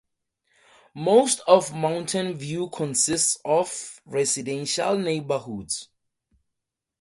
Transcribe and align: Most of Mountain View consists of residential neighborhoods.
Most 0.95 1.41
of 1.47 1.75
Mountain 1.75 2.33
View 2.33 2.69
consists 2.69 3.37
of 3.45 4.01
residential 4.03 4.97
neighborhoods. 4.97 5.89